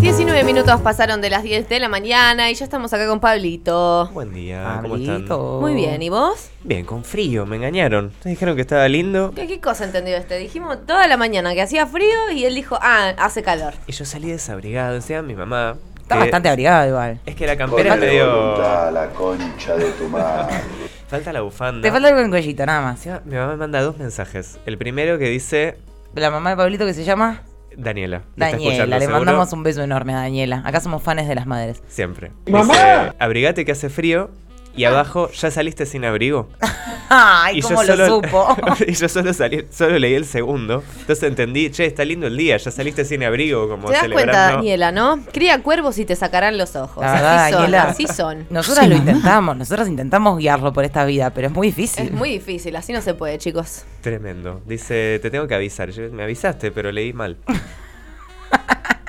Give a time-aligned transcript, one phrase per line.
[0.00, 4.08] 19 minutos pasaron de las 10 de la mañana y ya estamos acá con Pablito.
[4.12, 5.14] Buen día, ¿cómo están?
[5.16, 5.58] Pablito.
[5.60, 6.48] Muy bien, ¿y vos?
[6.64, 8.10] Bien, con frío, me engañaron.
[8.24, 10.38] Me dijeron que estaba lindo ¿Qué, qué cosa entendió este?
[10.38, 13.74] Dijimos toda la mañana que hacía frío y él dijo, ah, hace calor.
[13.86, 14.94] y yo salí desabrigado.
[14.94, 15.76] Decía mi mamá.
[16.00, 17.20] Está que- bastante abrigado igual.
[17.26, 18.34] Es que la campera medio.
[18.34, 20.56] voluntad, la concha de tu madre.
[21.08, 21.82] Falta la bufanda.
[21.82, 23.04] Te falta algo en el cuellito, nada más.
[23.26, 24.58] Mi mamá me manda dos mensajes.
[24.64, 25.76] El primero que dice
[26.14, 27.42] La mamá de Pablito que se llama
[27.76, 28.22] Daniela.
[28.36, 28.86] Daniela.
[28.86, 29.18] Le seguro.
[29.18, 30.62] mandamos un beso enorme a Daniela.
[30.64, 31.82] Acá somos fans de las madres.
[31.88, 32.32] Siempre.
[32.46, 34.30] Dice, abrigate que hace frío.
[34.80, 36.48] Y abajo, ¿ya saliste sin abrigo?
[37.10, 38.56] Ay, y cómo lo supo.
[38.86, 40.82] y yo solo salí, solo leí el segundo.
[41.00, 44.52] Entonces entendí, che, está lindo el día, ya saliste sin abrigo, como ¿Te das cuenta,
[44.52, 45.20] Daniela, no?
[45.32, 47.04] Cría cuervos y te sacarán los ojos.
[47.04, 47.82] La verdad, así son, Daniela.
[47.82, 48.46] así son.
[48.48, 49.10] Nosotras Sí, lo mamá.
[49.10, 52.06] intentamos, nosotras intentamos guiarlo por esta vida, pero es muy difícil.
[52.06, 53.84] Es muy difícil, así no se puede, chicos.
[54.00, 54.62] Tremendo.
[54.64, 55.90] Dice, te tengo que avisar.
[55.90, 57.36] Yo, me avisaste, pero leí mal.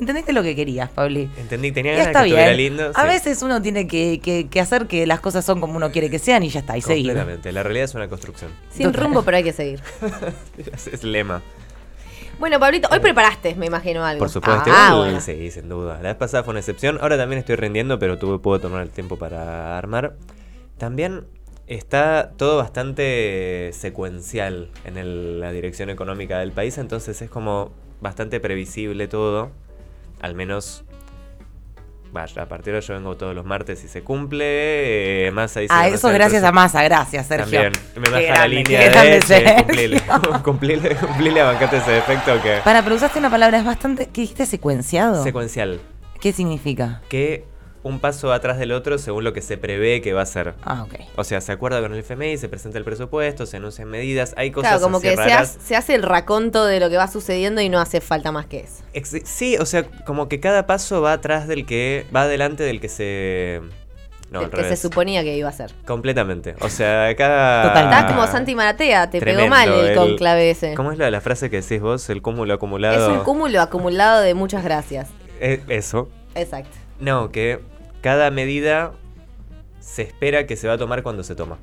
[0.00, 1.30] Entendiste lo que querías, Pabli.
[1.36, 2.76] Entendí, tenía ganas está de que estuviera bien.
[2.76, 2.90] lindo.
[2.94, 3.06] A sí.
[3.08, 6.18] veces uno tiene que, que- que hacer que las cosas son como uno quiere que
[6.18, 7.06] sean y ya está, y seguir.
[7.12, 7.52] Completamente.
[7.52, 8.50] La realidad es una construcción.
[8.70, 9.02] Sin Total.
[9.04, 9.80] rumbo, pero hay que seguir.
[10.92, 11.42] es, lema.
[12.38, 14.18] Bueno, Pablito, hoy preparaste, me imagino algo.
[14.20, 14.70] Por supuesto.
[14.74, 15.20] Ah, bueno.
[15.20, 15.96] Sí, sin duda.
[16.02, 16.96] La vez pasada fue una excepción.
[17.02, 20.16] Ahora también estoy rindiendo, pero tuve, puedo tomar el tiempo para armar.
[20.78, 21.26] También
[21.66, 28.40] está todo bastante secuencial en el- la dirección económica del país, entonces es como bastante
[28.40, 29.50] previsible todo.
[30.20, 30.84] Al menos.
[32.12, 35.26] Vaya, a partir de ahora yo vengo todos los martes y se cumple.
[35.26, 37.62] Eh, Massa dice Ah, eso ser gracias a Massa, gracias, Sergio.
[37.62, 39.20] También, me baja la línea de
[39.64, 40.02] cumplile,
[40.44, 42.58] cumplile, cumplile, bancate ese defecto que...
[42.64, 44.06] Para, pero usaste una palabra, es bastante.
[44.06, 44.46] ¿Qué dijiste?
[44.46, 45.22] ¿Secuenciado?
[45.22, 45.80] Secuencial.
[46.20, 47.00] ¿Qué significa?
[47.08, 47.44] Que
[47.82, 50.54] un paso atrás del otro según lo que se prevé que va a ser.
[50.64, 50.94] Ah, ok.
[51.16, 54.50] O sea, se acuerda con el FMI, se presenta el presupuesto, se anuncian medidas, hay
[54.50, 55.56] cosas Claro, como que se raras.
[55.56, 58.44] hace, se hace el raconto de lo que va sucediendo y no hace falta más
[58.46, 58.82] que eso.
[58.92, 62.04] Ex- Sí, o sea, como que cada paso va atrás del que...
[62.14, 63.60] va adelante del que se...
[64.30, 64.78] No, que se revés.
[64.80, 65.72] suponía que iba a ser.
[65.86, 66.54] Completamente.
[66.60, 67.62] O sea, cada...
[67.64, 67.84] Total.
[67.86, 70.74] Estás como Santi Maratea, te pegó Tremendo, mal el, el- conclave ese.
[70.74, 72.08] ¿Cómo es la, la frase que decís vos?
[72.10, 73.10] El cúmulo acumulado.
[73.10, 75.08] Es un cúmulo acumulado de muchas gracias.
[75.40, 76.08] Eh, eso.
[76.36, 76.76] Exacto.
[77.00, 77.60] No, que
[78.02, 78.92] cada medida
[79.80, 81.58] se espera que se va a tomar cuando se toma.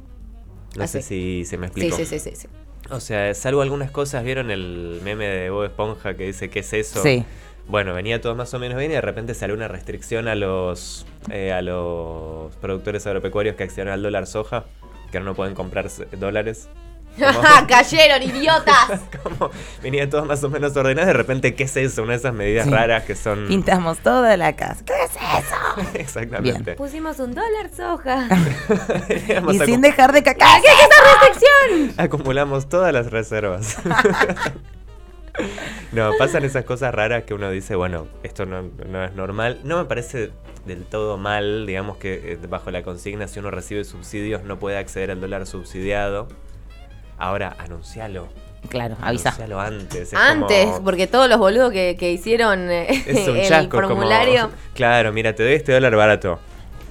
[0.75, 1.95] No Ah, sé si se me Sí, explico.
[1.97, 2.47] sí, sí, sí, sí.
[2.89, 6.73] O sea, salvo algunas cosas, ¿vieron el meme de Bob Esponja que dice qué es
[6.73, 7.01] eso?
[7.03, 7.25] Sí.
[7.67, 11.05] Bueno, venía todo más o menos bien y de repente salió una restricción a los
[11.29, 14.65] eh, a los productores agropecuarios que accionan al dólar soja,
[15.11, 16.69] que ahora no pueden comprar dólares.
[17.67, 19.01] ¡Cayeron, idiotas!
[19.23, 19.51] como
[19.81, 22.03] venía todo más o menos ordenado, de repente, ¿qué es eso?
[22.03, 22.71] Una de esas medidas Sí.
[22.71, 23.47] raras que son...
[23.47, 24.83] Pintamos toda la casa.
[24.85, 25.89] ¿Qué es eso?
[25.95, 26.73] Exactamente.
[26.75, 28.27] Pusimos un dólar soja.
[29.51, 30.61] Y sin dejar de cacar.
[30.61, 31.93] ¿Qué es esa restricción?
[32.05, 33.77] Acumulamos todas las reservas.
[35.91, 39.59] no, pasan esas cosas raras que uno dice, bueno, esto no, no es normal.
[39.63, 40.31] No me parece
[40.65, 44.77] del todo mal, digamos que eh, bajo la consigna, si uno recibe subsidios no puede
[44.77, 46.27] acceder al dólar subsidiado.
[47.17, 48.27] Ahora, anuncialo.
[48.69, 49.29] Claro, avisa.
[49.29, 49.95] Anuncialo antes.
[50.09, 53.77] es Antes, como- porque todos los boludos que, que hicieron eh, es un el chasco.
[53.77, 54.49] como- formulario.
[54.73, 56.39] claro, mira, te doy este dólar barato.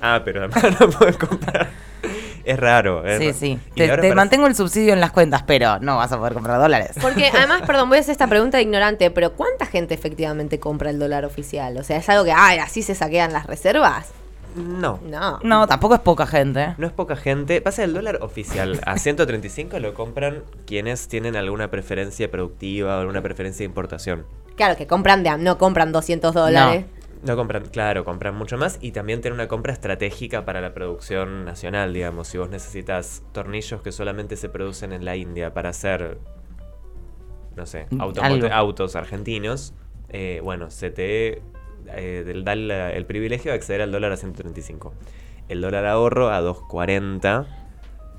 [0.00, 1.68] Ah, pero además no puedes comprar.
[2.44, 3.04] Es raro.
[3.04, 3.38] es Sí, raro.
[3.38, 3.58] sí.
[3.74, 6.18] Y Te, ahora te para- mantengo el subsidio en las cuentas, pero no vas a
[6.18, 6.92] poder comprar dólares.
[7.00, 10.98] Porque además, perdón, voy a hacer esta pregunta ignorante, pero ¿cuánta gente efectivamente compra el
[10.98, 11.76] dólar oficial?
[11.76, 14.08] O sea, ¿es algo que, ay, así se saquean las reservas?
[14.56, 14.98] No.
[15.04, 15.38] No.
[15.42, 16.74] No, tampoco es poca gente.
[16.78, 17.60] No es poca gente.
[17.60, 18.80] Pasa el dólar oficial.
[18.86, 24.24] A 135 lo compran quienes tienen alguna preferencia productiva o alguna preferencia de importación.
[24.56, 26.86] Claro, que compran de a- no compran 200 dólares.
[27.22, 31.44] No compran, claro, compran mucho más y también tienen una compra estratégica para la producción
[31.44, 32.28] nacional, digamos.
[32.28, 36.18] Si vos necesitas tornillos que solamente se producen en la India para hacer,
[37.56, 38.00] no sé, Mm,
[38.52, 39.72] autos argentinos,
[40.10, 41.42] eh, bueno, se te
[41.94, 44.94] eh, del- da el, el privilegio de acceder al dólar a 135.
[45.48, 47.46] El dólar ahorro a 240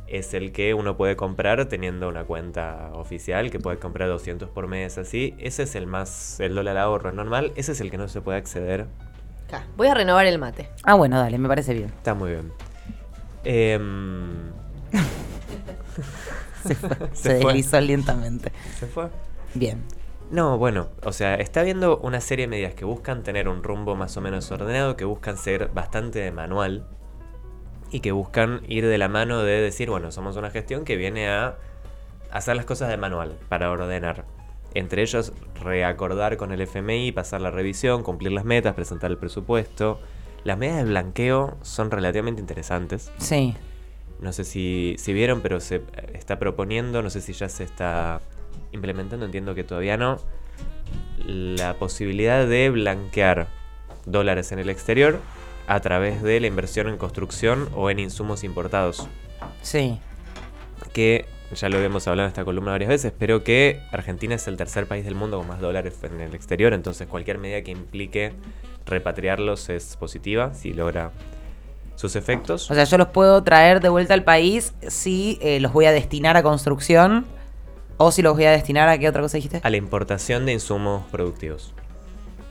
[0.07, 4.67] es el que uno puede comprar teniendo una cuenta oficial, que puede comprar 200 por
[4.67, 5.35] mes, así.
[5.38, 8.38] Ese es el más, el dólar ahorro normal, ese es el que no se puede
[8.38, 8.85] acceder.
[9.47, 10.70] Acá, Voy a renovar el mate.
[10.84, 11.87] Ah, bueno, dale, me parece bien.
[11.90, 12.52] Está muy bien.
[13.43, 14.52] Em,
[16.66, 17.53] Se, fue, Se se fue.
[17.53, 18.52] deslizó lentamente.
[18.79, 19.08] ¿Se fue?
[19.53, 19.81] Bien.
[20.29, 23.96] No, bueno, o sea, está viendo una serie de medidas que buscan tener un rumbo
[23.96, 26.85] más o menos ordenado, que buscan ser bastante de manual
[27.91, 31.29] y que buscan ir de la mano de decir, bueno, somos una gestión que viene
[31.29, 31.56] a
[32.32, 34.26] hacer las cosas de manual para ordenar.
[34.74, 35.32] Entre ellos,
[35.64, 40.00] reacordar con el FMI, pasar la revisión, cumplir las metas, presentar el presupuesto.
[40.44, 43.12] Las medidas de blanqueo son relativamente interesantes.
[43.18, 43.56] Sí.
[44.20, 45.84] No sé si, si vieron, pero se
[46.14, 48.20] está proponiendo, no sé si ya se está
[48.72, 50.19] implementando, entiendo que todavía no.
[51.25, 53.47] la posibilidad de blanquear
[54.05, 55.19] dólares en el exterior
[55.67, 59.08] a través de la inversión en construcción o en insumos importados.
[59.61, 59.99] Sí.
[60.93, 64.58] Que ya lo hemos hablado en esta columna varias veces, pero que Argentina es el
[64.58, 68.34] tercer país del mundo con más dólares en el exterior, entonces cualquier medida que implique
[68.85, 71.11] repatriarlos es positiva si logra
[71.96, 72.70] sus efectos.
[72.70, 75.91] O sea, yo los puedo traer de vuelta al país si eh, los voy a
[75.91, 77.25] destinar a construcción
[77.97, 79.59] o si los voy a destinar a qué otra cosa dijiste.
[79.64, 81.73] a la importación de insumos productivos.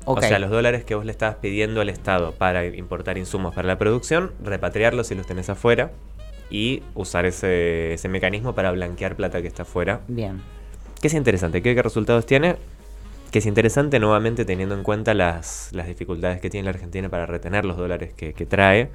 [0.04, 3.66] O sea, los dólares que vos le estabas pidiendo al Estado para importar insumos para
[3.66, 5.90] la producción, repatriarlos si los tenés afuera
[6.48, 10.02] y usar ese, ese mecanismo para blanquear plata que está afuera.
[10.06, 10.43] Bien.
[11.00, 11.60] Que es interesante.
[11.60, 12.54] ¿Qué, qué resultados tiene?
[13.32, 17.26] Que es interesante nuevamente teniendo en cuenta las, las dificultades que tiene la Argentina para
[17.26, 18.90] retener los dólares que, que trae,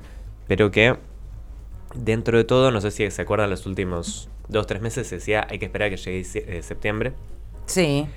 [0.48, 0.95] pero que
[1.94, 5.47] dentro de todo, no sé si se acuerdan los últimos dos tres meses, se decía
[5.49, 7.13] hay que esperar a que llegue eh, septiembre.
[7.65, 8.07] Sí.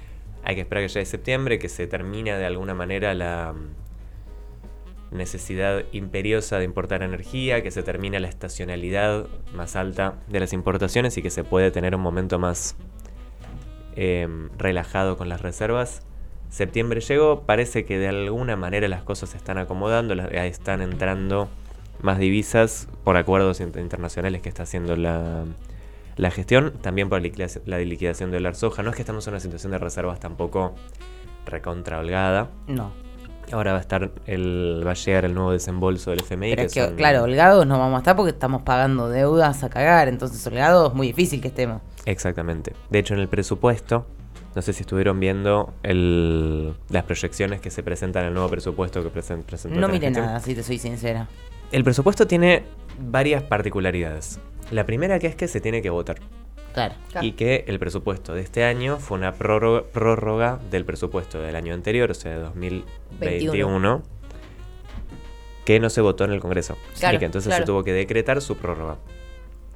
[0.43, 5.85] Hay que esperar que llegue septiembre, que se termine de alguna manera la mm, necesidad
[5.93, 11.23] imperiosa de importar energía, que se termine la estacionalidad más alta de las importaciones y
[11.23, 12.77] que se puede tener un momento más
[13.97, 16.03] em, relajado con las reservas.
[16.51, 21.49] Septiembre llegó, parece que de alguna manera las cosas se están acomodando, están entrando
[22.03, 25.45] más divisas por acuerdos inter- internacionales que está haciendo la,
[26.17, 28.83] la gestión, también por la liquidación, del dólar soja.
[28.83, 30.75] No es que estamos en una situación de reservas tampoco
[31.47, 32.49] recontra holgada.
[32.67, 32.93] No.
[33.53, 36.51] Ahora va a estar el, va a llegar el nuevo desembolso del FMI.
[36.51, 39.69] Pero es que, son- claro, holgados no vamos a estar porque estamos pagando deudas a
[39.69, 40.09] cagar.
[40.09, 41.83] Entonces, holgados es muy difícil que estemos.
[42.07, 42.73] Exactamente.
[42.89, 44.07] De hecho, en el presupuesto,
[44.55, 49.03] no sé si estuvieron viendo el- las proyecciones que se presentan en el nuevo presupuesto
[49.03, 51.29] que presen- presentó No miré nada, si te soy sincera.
[51.71, 52.63] El presupuesto tiene
[52.99, 54.39] varias particularidades.
[54.75, 56.19] La primera que es que se tiene que votar.
[56.73, 56.97] Claro.
[57.21, 61.75] Y que el presupuesto de este año fue una prórroga, prórroga del presupuesto del año
[61.75, 64.03] anterior, o sea, de 2021,
[65.65, 66.77] que no se votó en el Congreso.
[66.99, 67.63] Claro, y que entonces claro.
[67.63, 68.99] se tuvo que decretar su prórroga.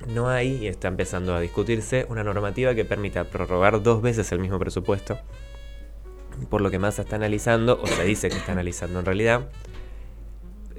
[0.08, 4.40] No hay, y está empezando a discutirse, una normativa que permita prorrogar dos veces el
[4.40, 5.16] mismo presupuesto.
[6.50, 9.48] Por lo que más se está analizando, o se dice que está analizando en realidad,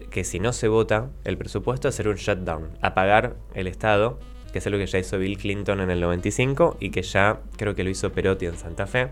[0.10, 4.20] que si no se vota el presupuesto, hacer un shutdown, apagar el Estado,
[4.52, 7.76] que es algo que ya hizo Bill Clinton en el 95 y que ya creo
[7.76, 9.10] que lo hizo Perotti en Santa Fe,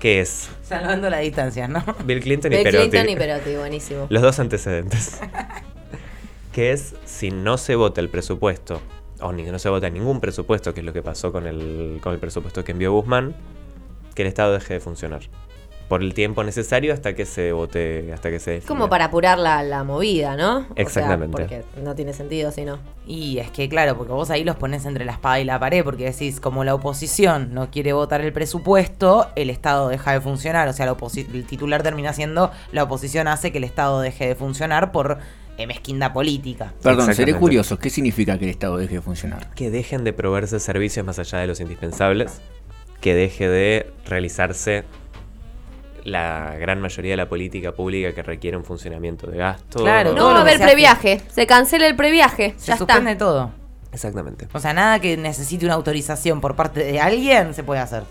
[0.00, 1.84] que es Salvando la distancia, ¿no?
[2.04, 2.90] Bill Clinton y Bill Perotti.
[2.90, 4.06] Clinton y Perotti, buenísimo.
[4.10, 5.20] Los dos antecedentes.
[6.52, 8.80] que es si no se vota el presupuesto,
[9.20, 12.12] o ni no se vota ningún presupuesto, que es lo que pasó con el, con
[12.12, 13.34] el presupuesto que envió Guzmán,
[14.14, 15.22] que el Estado deje de funcionar.
[15.88, 18.68] Por el tiempo necesario hasta que se vote, hasta que se defina.
[18.68, 20.58] Como para apurar la, la movida, ¿no?
[20.58, 21.30] O sea, Exactamente.
[21.30, 22.78] porque no tiene sentido si no.
[23.06, 25.84] Y es que, claro, porque vos ahí los pones entre la espada y la pared,
[25.84, 30.68] porque decís, como la oposición no quiere votar el presupuesto, el Estado deja de funcionar.
[30.68, 30.96] O sea, la
[31.32, 35.18] el titular termina siendo, la oposición hace que el Estado deje de funcionar por
[35.56, 36.72] eh, mezquindad política.
[36.82, 37.78] Perdón, seré curioso.
[37.78, 39.54] ¿Qué significa que el Estado deje de funcionar?
[39.54, 42.40] que dejen de proveerse servicios más allá de los indispensables,
[43.00, 44.84] que deje de realizarse
[46.04, 49.80] la gran mayoría de la política pública que requiere un funcionamiento de gasto.
[49.80, 51.20] Claro, No va a haber previaje.
[51.30, 52.54] Se cancela el previaje.
[52.56, 53.24] Se ya suspende está.
[53.24, 53.50] todo.
[53.92, 54.48] Exactamente.
[54.52, 58.02] O sea, nada que necesite una autorización por parte de alguien se puede hacer.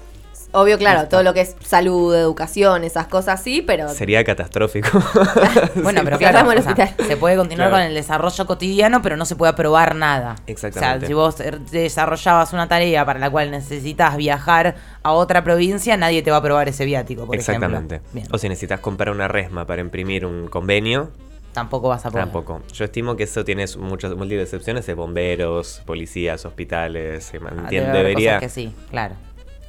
[0.56, 4.88] Obvio, claro, todo lo que es salud, educación, esas cosas sí, pero Sería catastrófico.
[5.76, 7.84] Bueno, pero claro, o sea, se puede continuar Claro.
[7.84, 10.36] con el desarrollo cotidiano, pero no se puede aprobar nada.
[10.48, 10.98] Exactamente.
[10.98, 15.44] O sea, si vos er- desarrollabas una tarea para la cual necesitas viajar a otra
[15.44, 17.96] provincia, nadie te va a aprobar ese viático, por Exactamente.
[18.14, 18.36] ejemplo.
[18.36, 21.10] O si necesitas comprar una resma para imprimir un convenio,
[21.54, 22.26] Tampoco vas a poder.
[22.26, 22.62] tampoco.
[22.74, 27.26] Yo estimo que eso tiene muchas múltiples excepciones de bomberos, policías, hospitales.
[27.26, 28.32] se Ah, entiende, debe haber debería.
[28.36, 29.16] cosas que sí, claro.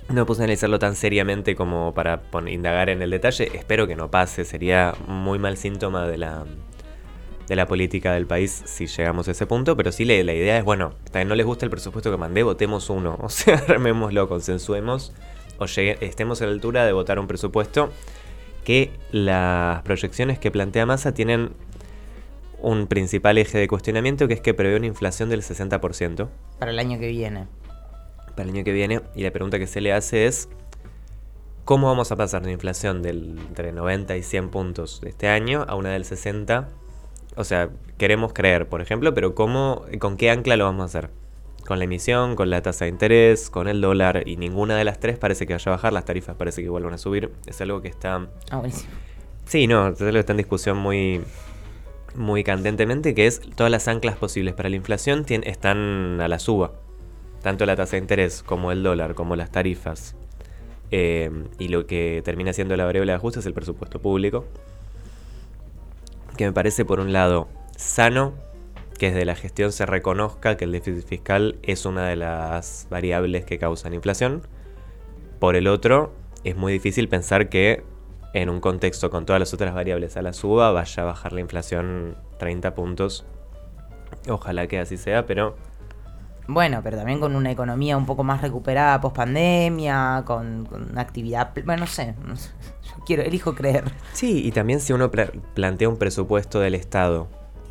[0.09, 3.51] No puse a analizarlo tan seriamente como para indagar en el detalle.
[3.55, 4.45] Espero que no pase.
[4.45, 6.45] Sería muy mal síntoma de la,
[7.49, 9.77] de la política del país si llegamos a ese punto.
[9.77, 12.43] Pero sí, la, la idea es, bueno, también no les gusta el presupuesto que mandé,
[12.43, 13.19] votemos uno.
[13.23, 15.13] O sea, remémoslo, consensuemos.
[15.59, 17.91] O estemos a la altura de votar un presupuesto
[18.65, 21.51] que las proyecciones que plantea Massa tienen
[22.61, 26.79] un principal eje de cuestionamiento que es que prevé una inflación del 60% Para el
[26.79, 27.47] año que viene.
[28.35, 29.01] Para el año que viene.
[29.15, 30.49] Y la pregunta que se le hace es,
[31.65, 35.29] ¿cómo vamos a pasar de una inflación del, entre 90 y 100 puntos de este
[35.29, 36.69] año a una del 60?
[37.37, 41.11] O sea, queremos creer, por ejemplo, pero ¿cómo, ¿con qué ancla lo vamos a hacer?
[41.67, 45.01] Con la emisión, con la tasa de interés, con el dólar, y ninguna de las
[45.01, 47.33] tres parece que vaya a bajar, las tarifas parece que vuelvan a subir.
[47.47, 48.93] Es algo que está Ah, buenísimo.
[49.47, 51.23] Sí, no, es algo que está en discusión muy,
[52.15, 56.73] muy candentemente, que es todas las anclas posibles para la inflación están a la suba.
[57.45, 60.17] Tanto la tasa de interés como el dólar, como las tarifas,
[60.91, 64.47] Eh, y lo que termina siendo la variable de ajuste es el presupuesto público.
[66.37, 68.33] Que me parece, por un lado, sano
[68.99, 73.45] que desde la gestión se reconozca que el déficit fiscal es una de las variables
[73.45, 74.43] que causan inflación.
[75.39, 76.13] Por el otro,
[76.45, 77.83] es muy difícil pensar que
[78.33, 81.41] en un contexto con todas las otras variables a la suba vaya a bajar la
[81.41, 83.27] inflación 30 puntos.
[84.29, 85.57] Ojalá que así sea, pero
[86.47, 91.01] Bueno, pero también con una economía un poco más recuperada post pandemia, con, con una
[91.01, 91.53] actividad.
[91.65, 92.51] Bueno, no sé, no sé.
[92.83, 93.85] Yo quiero, elijo creer.
[94.13, 97.29] Sí, y también si uno pla- plantea un presupuesto del Estado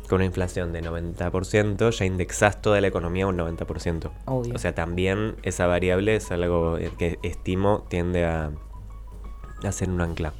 [0.08, 4.10] con una inflación de 90%, ya indexás toda la economía a un 90%.
[4.26, 4.54] Obvio.
[4.54, 8.50] O sea, también esa variable es algo que estimo tiende a,
[9.62, 10.34] a ser un ancla.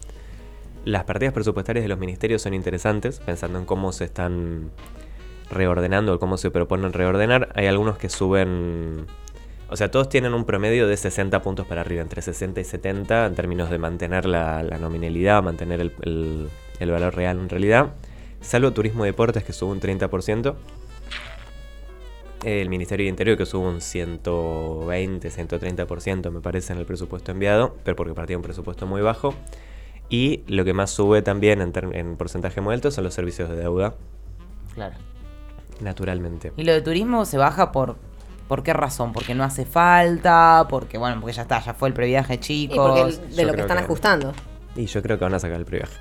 [0.84, 4.70] Las partidas presupuestarias de los ministerios son interesantes, pensando en cómo se están
[5.54, 7.50] reordenando cómo se proponen reordenar.
[7.54, 9.06] Hay algunos que suben...
[9.70, 13.26] O sea, todos tienen un promedio de 60 puntos para arriba, entre 60 y 70
[13.26, 17.94] en términos de mantener la, nominalidad, mantener el, valor real en realidad.
[18.40, 20.54] Salvo turismo y deportes que sube un 30%.
[22.44, 27.74] El Ministerio de Interior que sube un 120, 130% me parece en el presupuesto enviado,
[27.84, 29.34] pero porque partía un presupuesto muy bajo.
[30.10, 33.94] Y lo que más sube también en porcentaje muy alto son los servicios de deuda,
[34.74, 34.94] Claro.
[35.80, 36.52] Naturalmente.
[36.56, 37.96] Y lo de turismo se baja por.
[38.48, 39.12] ¿Por qué razón?
[39.14, 42.76] Porque no hace falta, porque bueno, porque ya está, ya fue el previaje Y chicos.
[42.76, 44.32] porque el- de yo lo que están que- ajustando.
[44.76, 45.94] Y yo creo que van a sacar el previaje.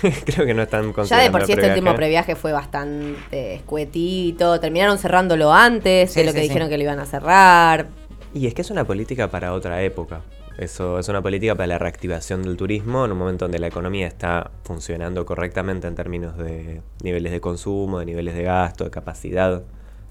[0.24, 4.58] creo que no están Ya de por sí este último previaje fue bastante escuetito.
[4.58, 6.48] Terminaron cerrándolo antes Sí, de lo sí, que sí.
[6.48, 7.88] dijeron que lo iban a cerrar.
[8.32, 10.22] Y es que es una política para otra época.
[10.60, 14.06] Eso es una política para la reactivación del turismo en un momento donde la economía
[14.06, 19.62] está funcionando correctamente en términos de niveles de consumo, de niveles de gasto, de capacidad,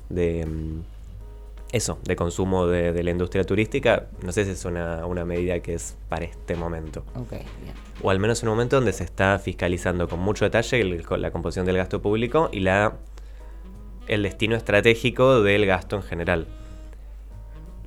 [0.10, 0.82] de mm,
[1.72, 4.08] eso, de consumo de, de la industria turística.
[4.24, 7.04] No sé si es una, una medida que es para este momento.
[8.02, 11.22] O al menos en un momento donde se está fiscalizando con mucho detalle el- con
[11.22, 12.94] la composición del gasto público y la
[14.08, 16.48] el destino estratégico del gasto en general.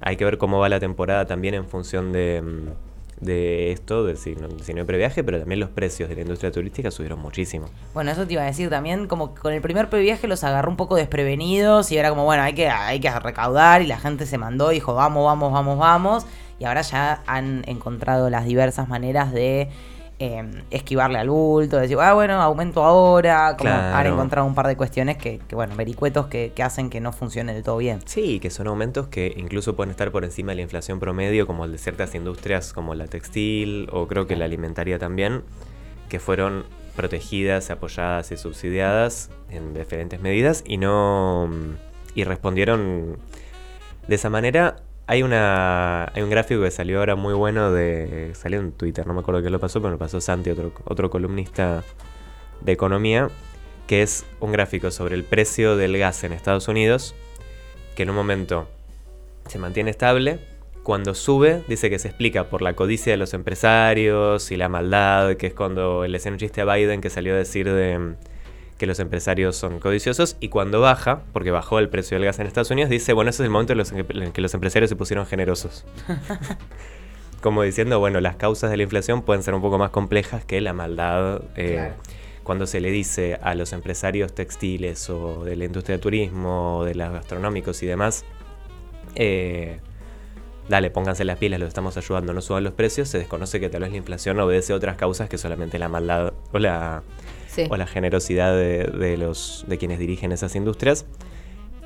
[0.02, 4.16] Hay que ver cómo va la temporada también en función de, mm, de esto, de
[4.16, 7.20] si no, si no hay previaje, pero también los precios de la industria turística subieron
[7.20, 7.66] muchísimo.
[7.94, 10.70] Bueno, eso te iba a decir también, como que con el primer previaje los agarró
[10.70, 14.26] un poco desprevenidos y era como, bueno, hay que, hay que recaudar y la gente
[14.26, 16.26] se mandó dijo, vamos, vamos, vamos, vamos.
[16.58, 19.68] Y ahora ya han encontrado las diversas maneras de
[20.24, 23.96] eh, esquivarle al bulto, decir, ah, bueno, aumento ahora, como Claro.
[23.96, 27.12] han encontrado un par de cuestiones que, que, bueno, vericuetos que, que hacen que no
[27.12, 27.98] funcione del todo bien.
[28.04, 31.64] Sí, que son aumentos que incluso pueden estar por encima de la inflación promedio, como
[31.64, 35.42] el de ciertas industrias como la textil o creo que la alimentaria también,
[36.08, 36.64] que fueron
[36.94, 41.74] protegidas, apoyadas y subsidiadas en diferentes medidas y no mm,
[42.14, 43.16] y respondieron
[44.06, 44.76] de esa manera.
[45.06, 49.14] Hay una hay un gráfico que salió ahora muy bueno de salió en Twitter, no
[49.14, 51.82] me acuerdo qué lo pasó, pero lo pasó Santi, otro otro columnista
[52.60, 53.28] de economía,
[53.86, 57.14] que es un gráfico sobre el precio del gas en Estados Unidos
[57.94, 58.68] que en un momento
[59.48, 60.38] se mantiene estable.
[60.82, 65.36] Cuando sube, dice que se explica por la codicia de los empresarios y la maldad,
[65.36, 68.14] que es cuando le hacen un chiste a Biden que salió a decir de
[68.82, 70.36] que los empresarios son codiciosos.
[70.40, 73.44] Y cuando baja, porque bajó el precio del gas en Estados Unidos, dice, bueno, ese
[73.44, 75.84] es el momento en los- en el que los empresarios se pusieron generosos.
[77.40, 80.60] Como diciendo, bueno, las causas de la inflación pueden ser un poco más complejas que
[80.60, 81.42] la maldad.
[81.56, 81.94] eh, Claro.
[82.42, 86.84] Cuando se le dice a los empresarios textiles o de la industria del turismo, o
[86.84, 88.24] de los gastronómicos y demás,
[89.14, 89.78] eh,
[90.68, 93.82] dale, pónganse las pilas, los estamos ayudando, no suban los precios, se desconoce que tal
[93.82, 97.02] vez la inflación obedece a otras causas que solamente la maldad o la,
[97.70, 101.06] O la generosidad de, los, de quienes dirigen esas industrias.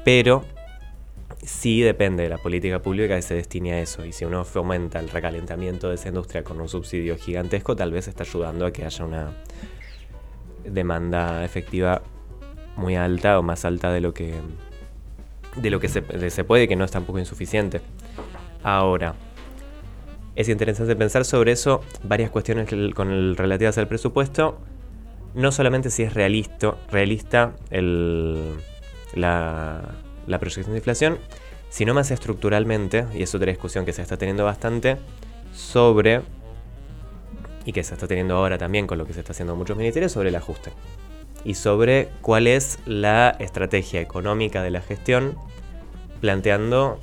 [0.05, 0.45] Pero
[1.43, 4.05] sí depende de la política pública que se destine a eso.
[4.05, 8.09] Y si uno fomenta el recalentamiento de esa industria con un subsidio gigantesco, tal vez
[8.09, 9.31] está ayudando a que haya una
[10.65, 12.03] demanda efectiva
[12.77, 14.35] muy alta o más alta de lo que
[15.57, 17.81] de lo que se, de- se puede, que no es tampoco insuficiente.
[18.63, 19.15] Ahora,
[20.35, 24.59] es interesante pensar sobre eso, varias cuestiones con el- relativas al presupuesto.
[25.37, 28.55] No solamente si es realista, el,
[29.15, 29.83] la,
[30.27, 31.19] la proyección de inflación,
[31.69, 34.97] sino más estructuralmente, y es otra discusión que se está teniendo bastante,
[35.53, 36.23] sobre,
[37.67, 39.77] y que se está teniendo ahora también con lo que se está haciendo en muchos
[39.77, 40.73] ministerios, sobre el ajuste.
[41.45, 45.37] Y sobre cuál es la estrategia económica de la gestión,
[46.23, 46.99] planteando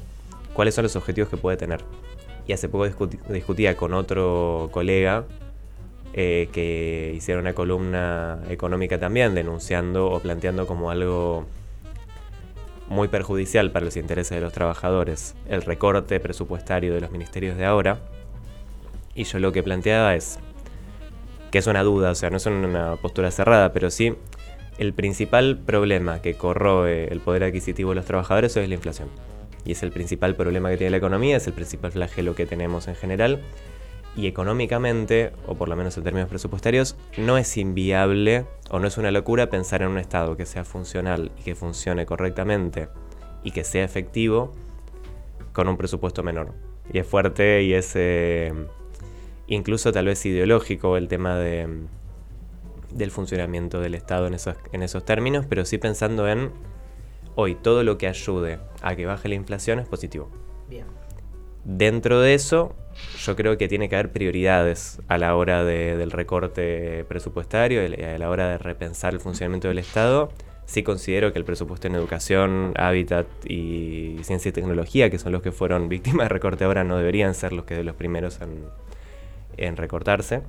[0.55, 1.85] cuáles son los objetivos que puede tener.
[2.47, 2.87] Y hace poco
[3.29, 5.25] discutía con otro colega
[6.13, 11.45] eh, que hicieron una columna económica también, denunciando o planteando como algo
[12.87, 17.65] muy perjudicial para los intereses de los trabajadores el recorte presupuestario de los ministerios de
[17.65, 17.99] ahora.
[19.15, 20.39] Y yo lo que planteaba es,
[21.51, 24.15] que es una duda, o sea, no es una postura cerrada, pero sí
[24.77, 29.09] el principal problema que corroe el poder adquisitivo de los trabajadores es la inflación.
[29.65, 32.87] Y es el principal problema que tiene la economía, es el principal flagelo que tenemos
[32.87, 33.41] en general.
[34.15, 38.97] Y económicamente, o por lo menos en términos presupuestarios, no es inviable o no es
[38.97, 42.89] una locura pensar en un Estado que sea funcional y que funcione correctamente
[43.43, 44.53] y que sea efectivo
[45.51, 46.53] con un presupuesto menor.
[46.91, 48.53] Y es fuerte y es eh,
[49.47, 51.67] incluso tal vez ideológico el tema de,
[52.91, 56.51] del funcionamiento del Estado en esos, en esos términos, pero sí pensando en
[57.35, 60.29] hoy todo lo que ayude a que baje la inflación es positivo.
[60.69, 60.85] Bien.
[61.63, 62.75] Dentro de eso,
[63.19, 68.17] yo creo que tiene que haber prioridades a la hora de- del recorte presupuestario a
[68.17, 70.31] la hora de repensar el funcionamiento del Estado.
[70.65, 75.41] Sí considero que el presupuesto en educación, hábitat y ciencia y tecnología, que son los
[75.41, 78.65] que fueron víctimas de recorte ahora, no deberían ser los que de los primeros en,
[79.57, 80.41] en recortarse.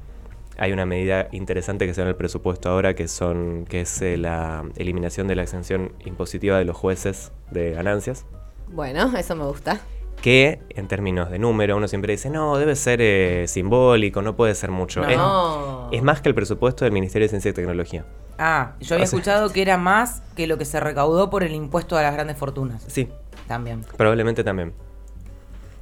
[0.57, 4.01] Hay una medida interesante que se da en el presupuesto ahora, que, son, que es
[4.03, 8.25] eh, la eliminación de la exención impositiva de los jueces de ganancias
[8.69, 9.81] Bueno, eso me gusta.
[10.25, 14.55] Que en términos de número uno siempre dice, no, debe ser eh, simbólico, no puede
[14.55, 15.05] ser mucho.
[15.07, 15.91] Es- No.
[15.93, 18.07] Es, más que el presupuesto del Ministerio de Ciencia y Tecnología.
[18.39, 21.45] Ah, yo había O sea- escuchado que era más que lo que se recaudó por
[21.45, 22.83] el impuesto a las grandes fortunas.
[22.87, 23.11] Sí,
[23.47, 23.83] También.
[23.99, 24.73] probablemente también.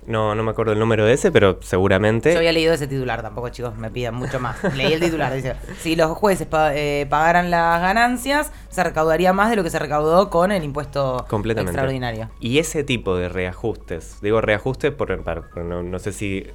[0.05, 2.33] No, no me acuerdo el número de ese, pero seguramente...
[2.33, 4.57] Yo había leído ese titular, tampoco chicos me pidan mucho más.
[4.75, 9.51] Leí el titular, dice, si los jueces pa- eh, pagaran las ganancias, se recaudaría más
[9.51, 11.71] de lo que se recaudó con el impuesto Completamente.
[11.71, 12.31] extraordinario.
[12.41, 15.17] Y ese tipo de reajustes, digo reajustes por,
[15.63, 16.49] no, no sé si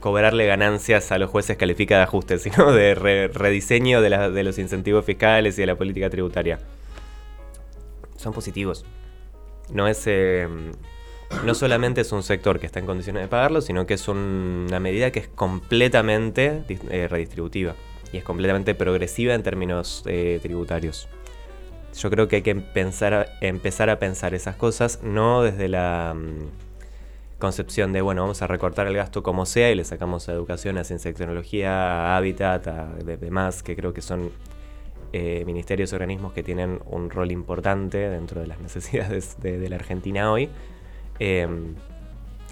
[0.00, 4.42] cobrarle ganancias a los jueces califica de ajuste, sino de re- rediseño de, la- de
[4.44, 6.58] los incentivos fiscales y de la política tributaria.
[8.16, 8.84] Son positivos.
[9.70, 10.02] No es...
[10.06, 10.46] eh,
[11.44, 14.66] no solamente es un sector que está en condiciones de pagarlo, sino que es un-
[14.68, 17.74] una medida que es completamente eh, redistributiva
[18.12, 21.08] y es completamente progresiva en términos eh, tributarios.
[21.98, 27.92] Yo creo que hay que empezar a pensar esas cosas no desde la mm, concepción
[27.92, 30.84] de, bueno, vamos a recortar el gasto como sea y le sacamos a educación, a
[30.84, 31.72] ciencia y tecnología,
[32.12, 34.30] a hábitat, a de- demás, que creo que son
[35.12, 39.68] eh, ministerios y organismos que tienen un rol importante dentro de las necesidades de, de
[39.68, 40.48] la Argentina hoy.
[41.24, 41.46] Eh,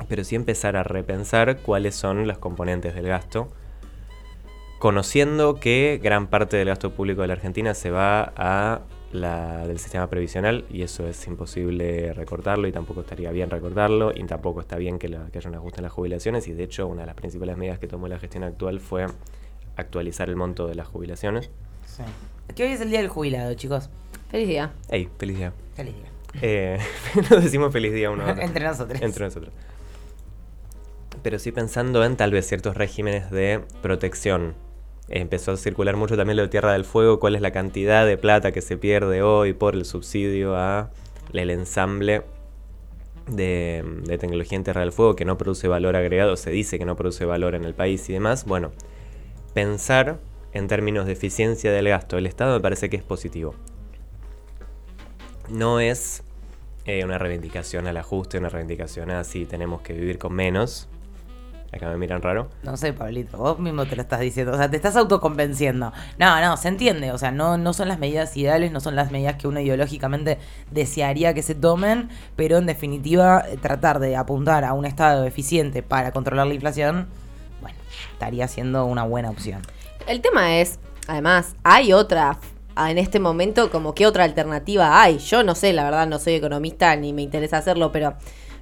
[0.09, 3.49] pero sí empezar a repensar cuáles son los componentes del gasto,
[4.79, 8.81] conociendo que gran parte del gasto público de la Argentina se va a
[9.13, 14.23] la del sistema previsional y eso es imposible recortarlo y tampoco estaría bien recortarlo y
[14.25, 16.87] tampoco está bien que, la- que haya un ajuste en las jubilaciones y de hecho
[16.87, 19.07] una de las principales medidas que tomó la gestión actual fue
[19.77, 21.51] actualizar el monto de las jubilaciones.
[21.87, 22.05] Sí.
[22.55, 23.91] Que hoy es el día del jubilado, chicos.
[24.31, 24.71] Feliz día.
[24.89, 25.53] Ey, feliz día.
[25.75, 26.10] Feliz día.
[26.41, 26.79] Eh,
[27.31, 28.29] nos decimos feliz día uno.
[28.29, 29.01] Entre nosotros.
[29.01, 29.53] Entre nosotros.
[31.23, 34.55] Pero sí pensando en tal vez ciertos regímenes de protección.
[35.09, 38.17] Empezó a circular mucho también lo de Tierra del Fuego, cuál es la cantidad de
[38.17, 40.91] plata que se pierde hoy por el subsidio a
[41.33, 42.23] el ensamble
[43.27, 46.85] de, de tecnología en Tierra del Fuego que no produce valor agregado, se dice que
[46.85, 48.45] no produce valor en el país y demás.
[48.45, 48.71] Bueno,
[49.53, 50.19] pensar
[50.53, 53.55] en términos de eficiencia del gasto del Estado me parece que es positivo.
[55.51, 56.23] No es
[56.87, 60.89] eh, una reivindicación al ajuste, una reivindicación a si tenemos que vivir con menos.
[61.73, 62.49] Acá me miran raro.
[62.65, 65.93] No sé, Pablito, vos mismo te lo estás diciendo, o sea, te estás autoconvenciendo.
[66.19, 69.13] No, no, se entiende, o sea, no, no son las medidas ideales, no son las
[69.13, 70.39] medidas que uno ideológicamente
[70.73, 75.85] desearía que se tomen, pero en definitiva eh, tratar de apuntar a un estado eficiente
[75.85, 77.07] para controlar la inflación,
[77.61, 77.79] bueno,
[78.13, 79.63] estaría siendo una buena opción.
[80.09, 82.41] El tema es, además, hay otra,
[82.89, 85.19] en este momento, como qué otra alternativa hay.
[85.19, 88.15] Yo no sé, la verdad, no soy economista ni me interesa hacerlo, pero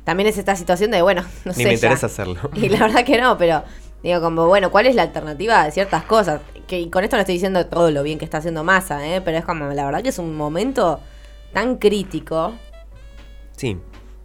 [0.04, 1.58] también es esta situación de, bueno, no sé.
[1.58, 1.74] Ni me ya.
[1.74, 2.50] interesa hacerlo.
[2.54, 3.62] Y la verdad que no, pero
[4.02, 6.40] digo, como, bueno, ¿cuál es la alternativa de ciertas cosas?
[6.66, 9.20] Que y con esto no estoy diciendo todo lo bien que está haciendo Massa, ¿eh?
[9.20, 11.00] pero es como, la verdad que es un momento
[11.52, 12.54] tan crítico.
[13.56, 13.78] Sí,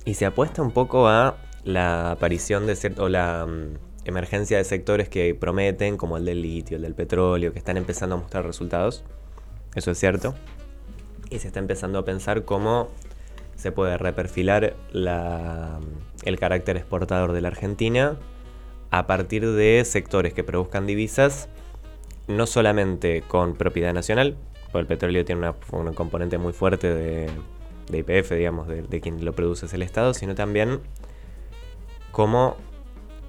[0.06, 4.64] y se apuesta un poco a la aparición de cierto, o la mm, emergencia de
[4.64, 8.46] sectores que prometen, como el del litio, el del petróleo, que están empezando a mostrar
[8.46, 9.04] resultados.
[9.76, 10.36] Eso es cierto.
[11.30, 12.90] Y se está empezando a pensar cómo
[13.56, 15.80] se puede reperfilar la-
[16.24, 18.18] el carácter exportador de la Argentina
[18.92, 21.50] a partir de sectores que produzcan divisas,
[22.28, 24.36] no solamente con propiedad nacional,
[24.72, 27.30] porque el petróleo tiene una, un componente muy fuerte de,
[27.90, 30.80] de IPF, digamos, de, de quien lo produce es el Estado, sino también
[32.12, 32.58] cómo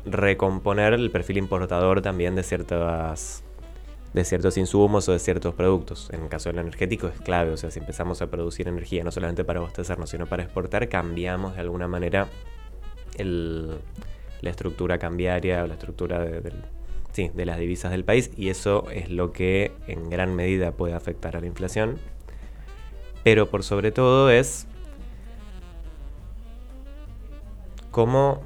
[0.04, 3.43] recomponer el perfil importador también de ciertas
[4.14, 6.08] de ciertos insumos o de ciertos productos.
[6.12, 9.10] En el caso del energético es clave, o sea, si empezamos a producir energía no
[9.10, 12.28] solamente para abastecernos, sino para exportar, cambiamos de alguna manera
[13.18, 13.76] el-
[14.40, 16.54] la estructura cambiaria o la estructura de- del,
[17.12, 20.94] sí, de las divisas del país y eso es lo que en gran medida puede
[20.94, 21.98] afectar a la inflación.
[23.24, 24.66] Pero por sobre todo es
[27.90, 28.42] cómo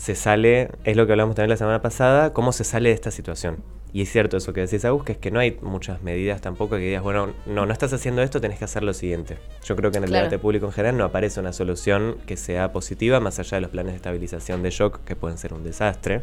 [0.00, 3.10] se sale, es lo que hablamos también la semana pasada, cómo se sale de esta
[3.10, 3.58] situación.
[3.92, 6.76] Y es cierto eso que decís, Agus, que es que no hay muchas medidas tampoco
[6.76, 9.36] que digas, bueno, no, no estás haciendo esto, tenés que hacer lo siguiente.
[9.62, 10.24] Yo creo que en el Claro.
[10.24, 13.70] debate público en general no aparece una solución que sea positiva, más allá de los
[13.70, 16.22] planes de estabilización de shock, que pueden ser un desastre.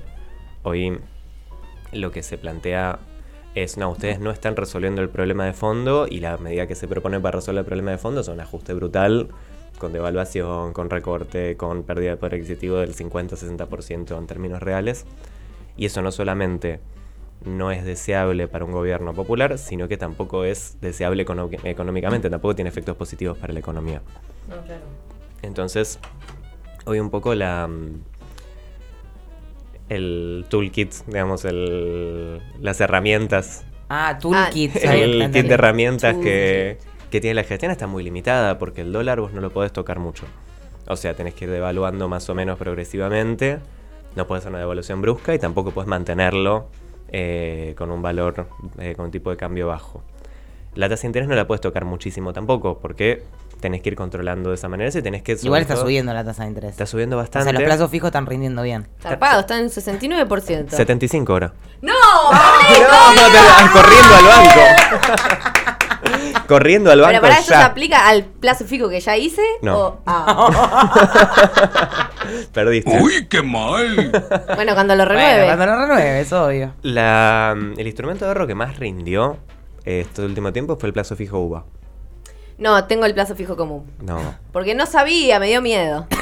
[0.64, 0.98] Hoy
[1.92, 2.98] lo que se plantea
[3.54, 6.88] es, no, ustedes no están resolviendo el problema de fondo y la medida que se
[6.88, 9.28] propone para resolver el problema de fondo es un ajuste brutal
[9.78, 15.06] con devaluación, con recorte, con pérdida de poder adquisitivo del 50-60% en términos reales.
[15.78, 16.80] Y eso no solamente
[17.46, 22.70] no es deseable para un gobierno popular, sino que tampoco es deseable económicamente, tampoco tiene
[22.70, 24.02] efectos positivos para la economía.
[25.42, 26.00] Entonces,
[26.86, 27.70] hoy un poco la
[29.90, 34.76] el toolkit, digamos, el, las herramientas, Ah, toolkit.
[34.86, 36.78] Ah, el kit de herramientas que,
[37.12, 40.00] que tiene la gestión está muy limitada porque el dólar vos no lo podés tocar
[40.00, 40.26] mucho.
[40.88, 43.60] O sea, tenés que ir devaluando más o menos progresivamente,
[44.16, 46.68] no podés hacer una devaluación brusca y tampoco podés mantenerlo
[47.10, 48.48] eh, con un valor,
[48.80, 50.02] eh, con un tipo de cambio bajo.
[50.76, 53.24] La tasa de interés no la puedes tocar muchísimo tampoco porque
[53.60, 55.36] tenés que ir controlando de esa manera y tenés que...
[55.42, 56.72] Igual está todo- subiendo la tasa de interés.
[56.72, 57.46] Está subiendo o bastante.
[57.50, 58.88] sea, los plazos fijos están rindiendo bien.
[59.02, 60.70] Zarpado, está en 69%.
[60.70, 61.54] 75 ahora.
[61.82, 61.94] ¡No!
[62.30, 65.78] No, te- ah, corriendo al banco.
[66.48, 69.42] corriendo al banco Pero para eso se aplica al plazo fijo que ya hice.
[69.62, 69.78] No.
[69.80, 72.10] o- ah.
[72.54, 73.00] Perdiste.
[73.02, 74.12] ¡Uy, qué mal!
[74.56, 75.46] Bueno, cuando lo Bueno, renueve.
[75.46, 76.74] cuando lo renueve, es obvio.
[76.82, 79.38] La, el instrumento de ahorro que más rindió
[79.86, 81.66] eh, este último tiempo fue el plazo fijo UVA.
[82.58, 83.86] No, tengo el plazo fijo común.
[84.02, 84.20] No.
[84.52, 86.08] Porque no sabía, me dio miedo.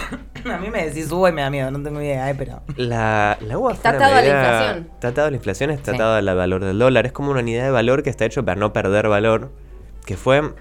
[0.45, 2.61] A mí me decís suba y me da miedo, no tengo idea, eh, pero.
[2.75, 4.89] La, la UVA Está atado a la inflación.
[4.93, 5.95] Está atado a la inflación, está Sí.
[5.95, 7.05] atado al valor del dólar.
[7.07, 9.49] Es como una unidad de valor que está hecho para no perder valor.
[10.05, 10.53] Que fue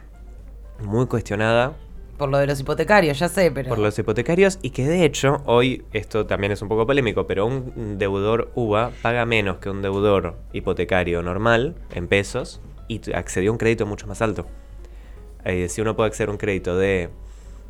[0.80, 1.76] muy cuestionada
[2.18, 3.68] Por lo de los hipotecarios, ya sé, pero.
[3.68, 7.46] por los hipotecarios y que de hecho hoy esto también es un poco polémico, pero
[7.46, 13.52] un deudor UVA paga menos que un deudor hipotecario normal en pesos y accedió a
[13.52, 14.46] un crédito mucho más alto.
[15.44, 17.10] Eh, si uno puede acceder a un crédito de,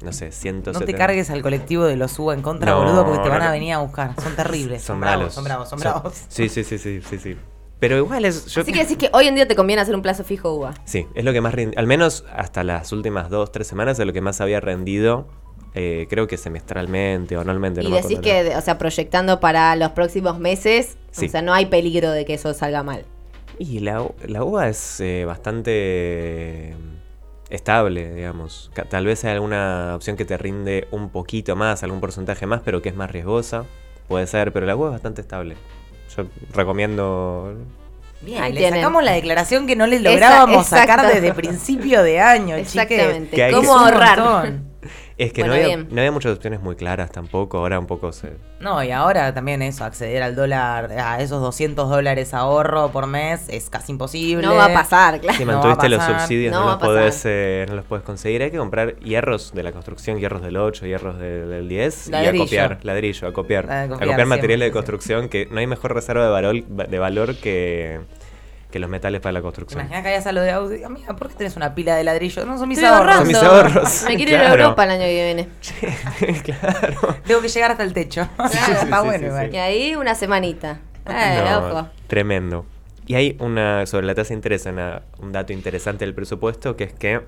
[0.03, 0.79] no sé, 170...
[0.79, 3.43] No te cargues al colectivo de los suba en contra, No, boludo, porque te van
[3.43, 4.15] a venir a buscar.
[4.21, 4.83] Son terribles.
[4.83, 5.35] Son, bravos, malos.
[5.35, 6.15] Son bravos, son bravos.
[6.29, 7.37] Sí, sí, sí, sí, sí, sí.
[7.81, 8.47] Pero igual es...
[8.47, 10.75] Yo, Así que decís que hoy en día te conviene hacer un plazo fijo UVA.
[10.85, 11.55] Sí, es lo que más.
[11.77, 15.27] Al menos hasta las últimas dos, tres semanas es lo que más había rendido.
[15.77, 17.83] eh, creo que semestralmente o anualmente.
[17.83, 21.27] y decís que, o sea, proyectando para los próximos meses, Sí.
[21.27, 23.05] o sea, no hay peligro de que eso salga mal.
[23.59, 25.71] Y la, la uva es eh, bastante
[26.71, 26.75] eh,
[27.51, 28.71] estable, digamos.
[28.89, 32.81] Tal vez hay alguna opción que te rinde un poquito más, algún porcentaje más, pero
[32.81, 33.65] que es más riesgosa.
[34.09, 35.57] Puede ser, pero la uva es bastante estable.
[36.17, 37.55] Yo recomiendo...
[38.23, 38.81] Bien, Ahí le tienen.
[38.81, 42.75] sacamos la declaración que no les Esa- lográbamos sacar desde principio de año, chiques.
[42.75, 43.51] Exactamente.
[43.53, 44.53] ¿Cómo ahorrar?
[45.17, 47.59] Es que Bueno, no, había, no había muchas opciones muy claras tampoco.
[47.59, 48.33] Ahora un poco se...
[48.59, 53.49] No, y ahora también eso, acceder al dólar, a esos 200 dólares ahorro por mes
[53.49, 54.45] es casi imposible.
[54.45, 55.39] No va a pasar, claro.
[55.39, 58.43] Si No va a mantuviste los subsidios, No los podés, eh, no los puedes conseguir.
[58.43, 62.11] Hay que comprar hierros de la construcción, hierros del 8, hierros del, del 10 y
[62.11, 62.43] Ladrillo.
[62.43, 63.71] a copiar, ladrillo, a copiar.
[63.71, 64.73] A A copiar, materiales de 100%.
[64.73, 68.01] construcción que no hay mejor reserva de valor, de valor que,
[68.75, 69.83] que los metales para la construcción.
[69.83, 70.83] Imagina que hayas a lo de Audi.
[70.83, 72.45] Amiga, ¿por qué tenés una pila de ladrillo?
[72.45, 73.15] No son mis Estoy ahorros.
[73.19, 74.51] Son mis ahorros, Me quiero ir a.
[74.51, 75.49] Europa el año que viene.
[76.43, 77.17] claro.
[77.25, 78.29] Tengo que llegar hasta el techo.
[78.37, 78.53] Claro.
[78.83, 79.55] Está Sí, bueno sí, igual.
[79.55, 80.81] Y ahí una semanita.
[81.07, 81.89] Eh, No, ojo.
[82.09, 82.67] Tremendo.
[83.07, 86.83] Y hay una, sobre la tasa de interés, una- un dato interesante del presupuesto, que
[86.85, 87.21] es que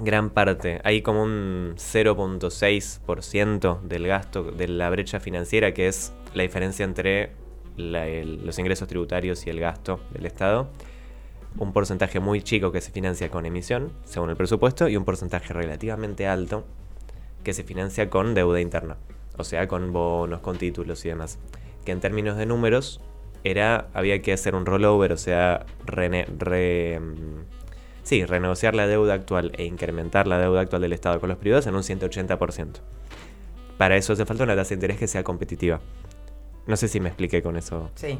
[0.00, 6.44] gran parte, hay como un 0.6% del gasto de la brecha financiera, que es la
[6.44, 7.32] diferencia entre
[7.76, 10.68] los ingresos tributarios y el gasto del Estado.
[11.58, 15.52] Un porcentaje muy chico que se financia con emisión, según el presupuesto, y un porcentaje
[15.52, 16.64] relativamente alto
[17.44, 18.96] que se financia con deuda interna,
[19.36, 21.38] o sea, con bonos, con títulos y demás.
[21.84, 23.00] Que en términos de números
[23.44, 27.00] era había que hacer un rollover, o sea, mm,
[28.02, 31.66] sí, renegociar la deuda actual e incrementar la deuda actual del Estado con los privados
[31.66, 32.80] en un 180%.
[33.78, 35.80] Para eso hace falta una tasa de interés que sea competitiva.
[36.66, 38.18] No sé si me expliqué con eso, Sí.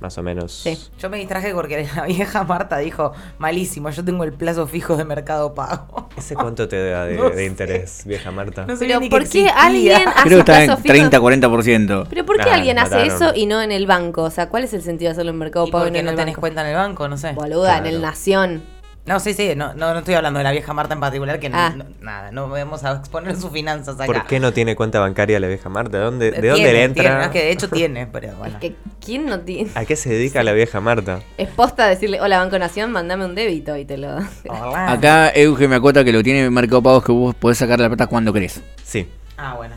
[0.00, 0.52] más o menos.
[0.52, 0.78] Sí.
[0.98, 5.04] Yo me distraje porque la vieja Marta dijo, malísimo, yo tengo el plazo fijo de
[5.04, 6.08] mercado pago.
[6.16, 7.44] ¿Ese cuánto te da de, No de sé.
[7.44, 8.66] interés, vieja Marta?
[8.66, 9.54] No sabía Pero ¿por que qué existía.
[9.64, 10.94] alguien hace Creo que está en fijo?
[10.94, 12.06] 30-40%.
[12.08, 13.16] Pero ¿por qué Nah, alguien hace mataron.
[13.16, 14.22] eso y no en el banco?
[14.22, 15.92] O sea, ¿cuál es el sentido de hacerlo en Mercado ¿Y Pago y por no
[15.94, 16.40] qué en no el tenés banco?
[16.40, 17.08] cuenta en el banco?
[17.08, 17.32] No sé.
[17.32, 18.62] Boluda, en el Nación.
[19.04, 21.48] No, sí, sí, no, no, no estoy hablando de la vieja Marta en particular, que
[21.48, 21.74] no- Ah.
[21.76, 24.06] no- nada, no vamos a exponer sus finanzas acá.
[24.06, 25.98] ¿Por qué no tiene cuenta bancaria la vieja Marta?
[25.98, 27.02] ¿De dónde, de Tiene, dónde le entra?
[27.02, 28.54] tiene, no, es que de hecho tiene, pero bueno.
[28.54, 29.70] Es que, ¿quién no tiene?
[29.74, 31.20] ¿A qué se dedica la vieja Marta?
[31.36, 34.18] Es posta decirle, hola Banco Nación, mandame un débito y te lo...
[34.48, 34.92] Hola.
[34.92, 37.88] Acá Euge me acota que lo tiene en Mercado Pagos que vos podés sacar la
[37.88, 38.62] plata cuando querés.
[38.84, 39.74] Sí, Ah, bueno.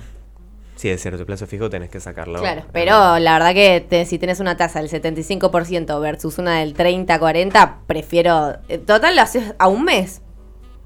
[0.85, 2.39] Sí, es cierto, plazo fijo tenés que sacarlo.
[2.39, 6.75] Claro, pero la verdad que te- si tenés una tasa del 75% versus una del
[6.75, 8.57] 30-40, prefiero...
[8.69, 10.21] eh, Total, lo haces a un mes.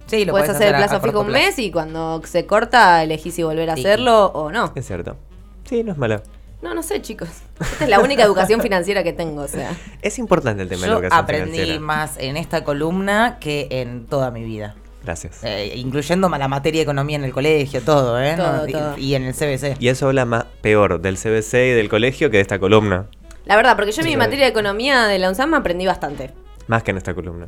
[0.08, 1.46] Sí, lo Puedes podés hacer el a- plazo a corto fijo un plazo.
[1.46, 3.82] mes y cuando se corta elegís si volver a Sí.
[3.82, 4.72] hacerlo o no.
[4.76, 5.18] Es cierto.
[5.66, 6.24] Sí, no es mala.
[6.62, 7.30] No, no sé, chicos.
[7.60, 9.72] Esta es la única educación financiera que tengo, o sea.
[10.02, 11.80] Es importante el tema de la Yo educación aprendí financiera.
[11.82, 14.76] más en esta columna que en toda mi vida.
[15.04, 15.44] Gracias.
[15.44, 18.36] Eh, incluyendo la materia de economía en el colegio, todo, ¿eh?
[18.36, 18.98] Todo, Y- todo.
[18.98, 19.78] Y, en el CBC.
[19.80, 23.08] Y eso habla más peor del CBC y del colegio que de esta columna.
[23.46, 26.32] La verdad, porque yo en mi materia de economía de la UNSAM aprendí bastante.
[26.68, 27.48] Más que en esta columna.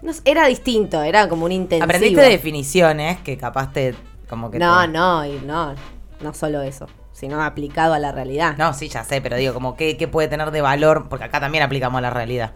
[0.00, 1.84] No era distinto, era como un intensivo.
[1.84, 3.94] Aprendiste definiciones que capaz te.
[4.28, 5.74] como que No, te- no, y no,
[6.20, 8.54] no solo eso, sino aplicado a la realidad.
[8.56, 11.40] No, sí, ya sé, pero digo, como qué, qué puede tener de valor, porque acá
[11.40, 12.52] también aplicamos la realidad.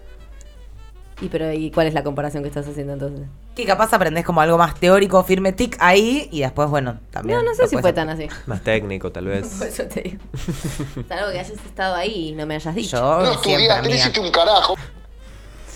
[1.22, 3.26] Y pero ¿y cuál es la comparación que estás haciendo entonces?
[3.54, 7.38] Que capaz aprendés como algo más teórico, firme tic ahí, y después, bueno, también.
[7.38, 8.26] No, no sé si fue tan así.
[8.46, 9.46] Más técnico, tal vez.
[9.58, 10.18] Por eso te digo.
[11.08, 12.96] Salvo que hayas estado ahí y no me hayas dicho.
[12.96, 13.94] Yo No estudiaste, no amiga.
[13.96, 14.74] hiciste un carajo.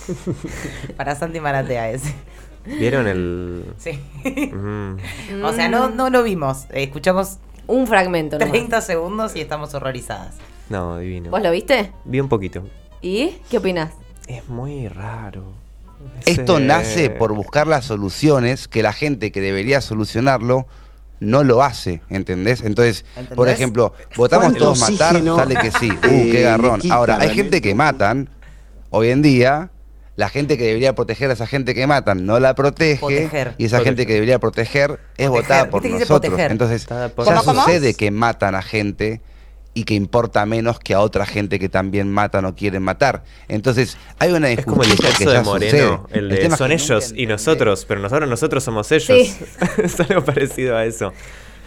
[0.96, 2.14] Para Santi Maratea ese.
[2.64, 3.64] ¿Vieron el...?
[3.78, 3.92] Sí.
[4.52, 6.64] Mm, o sea, no, no lo vimos.
[6.72, 8.38] Eh, Escuchamos Un fragmento.
[8.38, 8.50] nomás.
[8.52, 10.34] 30 segundos y estamos horrorizadas.
[10.68, 11.30] no, divino.
[11.30, 11.92] ¿Vos lo viste?
[12.04, 12.62] Vi un poquito.
[13.00, 13.92] ¿Y qué opinas?
[14.26, 15.44] Es muy raro.
[16.24, 20.66] Esto nace por buscar las soluciones que la gente que debería solucionarlo
[21.20, 22.60] no lo hace, ¿entendés?
[22.62, 25.90] Entonces, por ejemplo, votamos ¿Cuánto todos matar, oxígeno, sale que sí.
[25.90, 26.80] Uh, qué garrón.
[26.90, 28.28] Ahora, hay gente que matan,
[28.90, 29.70] hoy en día,
[30.16, 33.54] la gente que debería proteger a esa gente que matan no la protege, Proteger.
[33.56, 33.84] y esa Proteger.
[33.84, 35.30] gente que debería proteger es Proteger.
[35.30, 36.30] votada por ¿Viste que dice nosotros.
[36.30, 36.52] proteger?
[36.52, 37.64] Entonces, ya ¿Cómo, cómo?
[37.64, 39.22] sucede que matan a gente
[39.76, 43.24] y que importa menos que a otra gente que también matan o quieren matar.
[43.46, 47.26] Entonces, hay una Es como el discurso de ya Moreno, el de son ellos y
[47.26, 49.06] nosotros, pero nosotros nosotros somos ellos.
[49.06, 49.36] Sí.
[49.82, 51.12] es algo parecido a eso.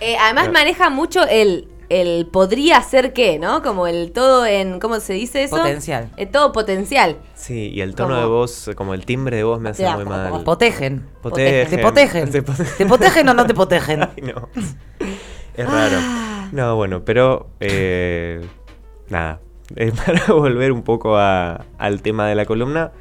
[0.01, 0.53] Eh, además No.
[0.53, 3.61] maneja mucho el, el podría ser qué, ¿no?
[3.61, 5.57] Como el todo en, ¿cómo se dice eso?
[5.57, 6.09] Potencial.
[6.17, 7.17] El todo potencial.
[7.35, 9.93] Sí, y el tono Como- de voz, como el timbre de voz me hace Ya,
[9.93, 10.43] muy como- mal.
[10.43, 11.05] Protegen.
[11.21, 11.69] Protegen.
[11.69, 12.31] ¿Te protegen?
[12.31, 14.01] Te po- ¿Te protegen o no te protegen?
[14.17, 14.49] Ay, no.
[15.55, 15.97] Es raro.
[16.51, 18.41] No, bueno, pero eh,
[19.09, 19.39] nada.
[19.75, 22.91] Eh, para volver un poco a- al tema de la columna,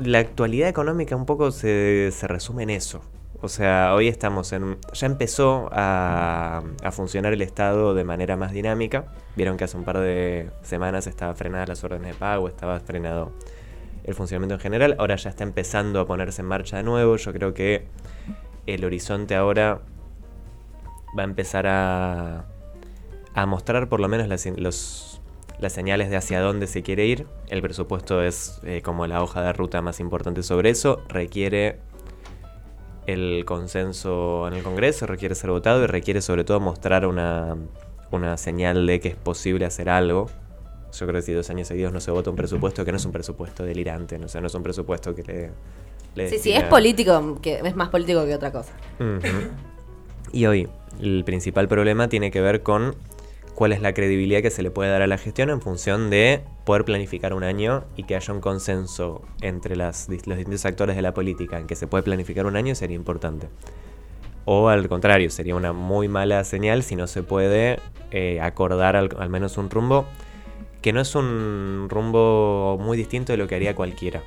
[0.00, 3.00] la actualidad económica un poco se, se resume en eso.
[3.42, 4.78] O sea, hoy estamos en...
[4.94, 9.04] Ya empezó a, a funcionar el Estado de manera más dinámica.
[9.36, 13.32] Vieron que hace un par de semanas estaba frenada las órdenes de pago, estaba frenado
[14.04, 14.96] el funcionamiento en general.
[14.98, 17.16] Ahora ya está empezando a ponerse en marcha de nuevo.
[17.16, 17.86] Yo creo que
[18.66, 19.80] el horizonte ahora
[21.16, 22.44] va a empezar a,
[23.34, 25.20] a mostrar por lo menos las, los-
[25.58, 27.26] las señales de hacia dónde se quiere ir.
[27.48, 31.02] El presupuesto es eh, como la hoja de ruta más importante sobre eso.
[31.08, 31.78] Requiere
[33.06, 37.56] el consenso en el Congreso, requiere ser votado y requiere sobre todo mostrar una,
[38.10, 40.26] una señal de que es posible hacer algo.
[40.92, 43.04] Yo creo que si dos años seguidos no se vota un presupuesto, que no es
[43.04, 45.50] un presupuesto delirante, no, o sea, no es un presupuesto que le...
[46.14, 48.72] le Sí, sí, es político, que es más político que otra cosa.
[48.98, 49.75] Ujú.
[50.32, 50.68] Y hoy,
[51.00, 52.94] el principal problema tiene que ver con
[53.54, 56.42] cuál es la credibilidad que se le puede dar a la gestión en función de
[56.64, 61.02] poder planificar un año y que haya un consenso entre las, los distintos actores de
[61.02, 63.48] la política en que se puede planificar un año sería importante.
[64.44, 69.30] O al contrario, sería una muy mala señal si no se puede eh, acordar al
[69.30, 70.06] menos un rumbo
[70.86, 74.22] que no es un rumbo muy distinto de lo que haría cualquiera.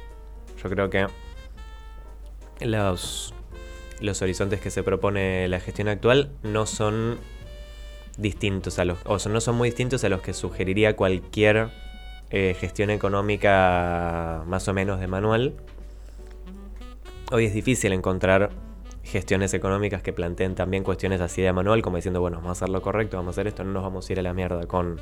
[0.62, 1.08] Yo creo que
[2.60, 3.34] los,
[4.02, 7.20] los horizontes que se propone la gestión actual no son
[8.18, 11.70] distintos a los, o no son muy distintos a los que sugeriría cualquier
[12.30, 15.54] eh, gestión económica más o menos de manual.
[17.32, 18.52] Hoy es difícil encontrar
[19.04, 22.70] gestiones económicas que planteen también cuestiones así de manual, como diciendo, bueno, vamos a hacer
[22.70, 25.00] lo correcto, vamos a hacer esto, no nos vamos a ir a la mierda con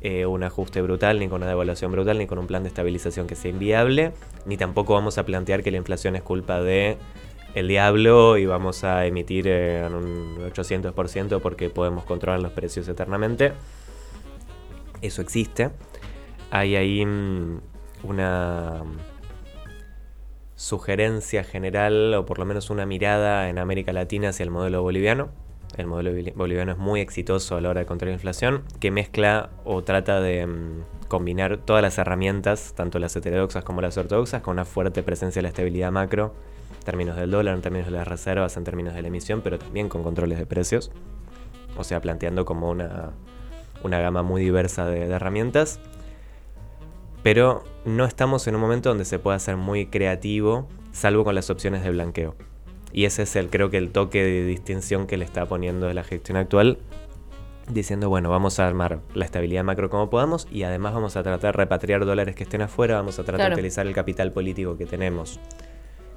[0.00, 3.26] eh, un ajuste brutal, ni con una devaluación brutal, ni con un plan de estabilización
[3.26, 4.12] que sea inviable,
[4.44, 6.96] ni tampoco vamos a plantear que la inflación es culpa de
[7.56, 12.86] el diablo y vamos a emitir eh, en un 800% porque podemos controlar los precios
[12.86, 13.52] eternamente.
[15.00, 15.70] Eso existe.
[16.50, 17.60] Hay ahí mm,
[18.04, 18.82] una
[20.54, 25.28] sugerencia general, o por lo menos una mirada en América Latina hacia el modelo boliviano.
[25.76, 28.90] el modelo boli- boliviano es muy exitoso a la hora de controlar la inflación, que
[28.90, 34.42] mezcla o trata de mm, combinar todas las herramientas, tanto las heterodoxas como las ortodoxas,
[34.42, 36.32] con una fuerte presencia de la estabilidad macro,
[36.86, 39.90] términos del dólar, en términos de las reservas, en términos de la emisión, pero también
[39.90, 40.90] con controles de precios.
[41.76, 43.10] O sea, planteando como una,
[43.82, 45.78] una gama muy diversa de, de herramientas.
[47.22, 51.50] Pero no estamos en un momento donde se pueda ser muy creativo, salvo con las
[51.50, 52.34] opciones de blanqueo.
[52.92, 55.94] Y ese es el, creo que el toque de distinción que le está poniendo de
[55.94, 56.78] la gestión actual,
[57.68, 61.52] diciendo, bueno, vamos a armar la estabilidad macro como podamos y además vamos a tratar
[61.52, 63.56] de repatriar dólares que estén afuera, vamos a tratar Claro.
[63.56, 65.40] de utilizar el capital político que tenemos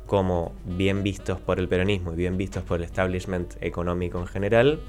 [0.10, 4.80] como bien vistos por el peronismo y bien vistos por el establishment económico en general,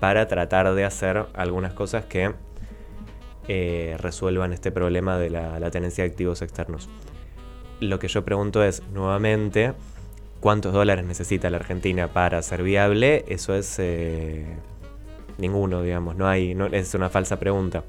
[0.00, 2.32] para tratar de hacer algunas cosas que
[3.46, 6.88] eh, resuelvan este problema de la, tenencia de activos externos.
[7.78, 9.72] Lo que yo pregunto es, nuevamente,
[10.40, 13.24] ¿cuántos dólares necesita la Argentina para ser viable?
[13.28, 14.46] Eso es eh,
[15.38, 17.84] ninguno, digamos, no hay, es una falsa pregunta.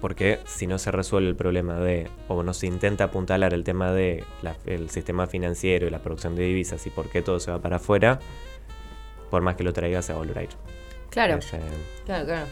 [0.00, 3.92] Porque si no se resuelve el problema de, o no se intenta apuntalar el tema
[3.92, 7.50] de la- el sistema financiero y la producción de divisas y por qué todo se
[7.50, 8.20] va para afuera,
[9.30, 10.50] por más que lo traiga se va a volver a ir.
[11.10, 11.38] Claro.
[12.06, 12.46] Claro, claro.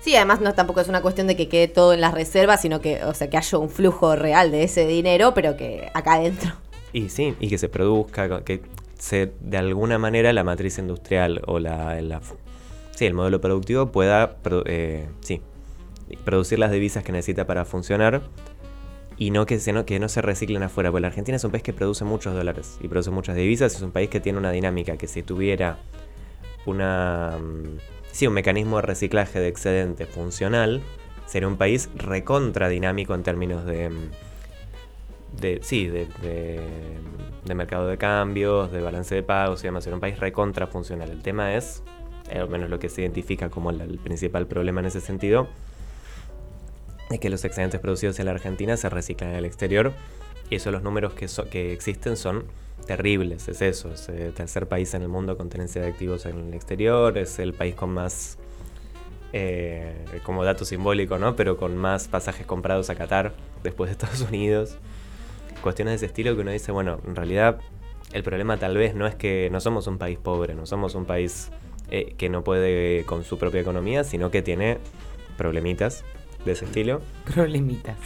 [0.00, 2.80] Sí, además no tampoco es una cuestión de que quede todo en las reservas, sino
[2.80, 6.52] que, o sea, que haya un flujo real de ese dinero, pero que acá adentro.
[6.92, 8.62] Y sí, y que se produzca, que
[8.98, 12.20] se de alguna manera la matriz industrial o la, la-
[12.96, 15.42] sí, el modelo productivo pueda eh, sí,
[16.16, 18.22] producir las divisas que necesita para funcionar
[19.16, 21.50] y no que, se, no que no se reciclen afuera, porque la Argentina es un
[21.50, 24.50] país que produce muchos dólares y produce muchas divisas, es un país que tiene una
[24.50, 25.78] dinámica que si tuviera
[26.66, 27.78] una mm,
[28.12, 30.82] sí, un mecanismo de reciclaje de excedente funcional,
[31.26, 34.10] sería un país recontra dinámico en términos de mm,
[35.38, 36.60] de, sí, de, de,
[37.44, 39.86] de mercado de cambios, de balance de pagos y demás.
[39.86, 41.10] Era un país recontra funcional.
[41.10, 41.82] El tema es,
[42.30, 45.48] eh, al menos lo que se identifica como el principal problema en ese sentido,
[47.10, 49.92] es que los excedentes producidos en la Argentina se reciclan en el exterior
[50.48, 52.44] y esos los números que, so- que existen son
[52.86, 53.48] terribles.
[53.48, 56.54] Es eso, es el tercer país en el mundo con tenencia de activos en el
[56.54, 58.38] exterior, es el país con más,
[59.32, 59.94] eh,
[60.24, 61.36] como dato simbólico, ¿no?
[61.36, 64.76] Pero con más pasajes comprados a Qatar después de Estados Unidos
[65.62, 67.60] cuestiones de ese estilo que uno dice, bueno, en realidad
[68.12, 71.04] el problema tal vez no es que no somos un país pobre, no somos un
[71.04, 71.50] país
[71.90, 74.78] eh, que no puede con su propia economía, sino que tiene
[75.36, 76.02] problemitas
[76.44, 77.02] de ese estilo.
[77.34, 77.96] Problemitas.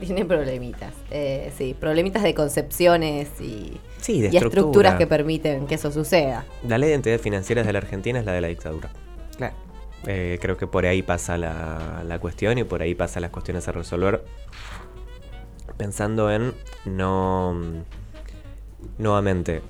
[0.00, 0.94] Tiene problemitas.
[1.10, 4.46] Eh, sí, problemitas de concepciones y, Sí, de y estructura.
[4.60, 6.44] estructuras que permiten que eso suceda.
[6.66, 8.90] La ley de entidades financieras de la Argentina es la de la dictadura.
[9.36, 9.54] Claro.
[10.06, 13.66] Eh, creo que por ahí pasa la, la cuestión y por ahí pasan las cuestiones
[13.66, 14.24] a resolver.
[15.76, 17.60] Pensando en no.
[18.98, 19.62] Nuevamente,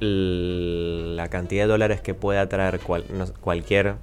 [0.00, 3.94] la cantidad de dólares que pueda traer cual- no- cualquier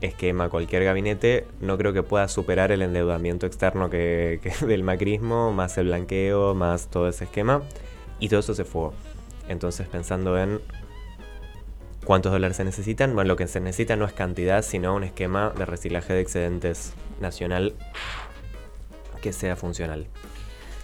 [0.00, 5.78] esquema, cualquier gabinete, no creo que pueda superar el endeudamiento externo que, del macrismo, más
[5.78, 7.62] el blanqueo, más todo ese esquema.
[8.20, 8.90] Y todo eso se fue.
[9.48, 10.60] Entonces, pensando en
[12.08, 13.14] ¿Cuántos dólares se necesitan?
[13.14, 16.94] Bueno, lo que se necesita no es cantidad, sino un esquema de reciclaje de excedentes
[17.20, 17.74] nacional
[19.20, 20.06] que sea funcional.